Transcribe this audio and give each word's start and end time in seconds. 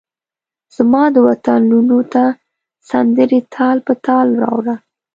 زمادوطن 0.75 1.59
لوڼوته 1.71 2.23
سندرې 2.89 3.39
تال 3.53 3.77
په 3.87 3.93
تال 4.05 4.27
راوړه 4.41 4.75